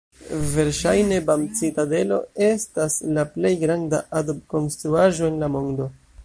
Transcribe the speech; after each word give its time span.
Verŝajne 0.53 1.19
Bam-citadelo 1.27 2.17
estas 2.47 2.97
la 3.19 3.27
plej 3.37 3.53
granda 3.65 4.01
adob-konstruaĵo 4.23 5.31
en 5.31 5.39
la 5.45 5.53
mondo. 5.59 5.89